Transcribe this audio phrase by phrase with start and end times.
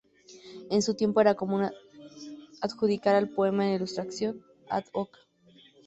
[0.71, 1.69] En su tiempo era común
[2.59, 5.15] adjuntar al poema una ilustración "ad hoc".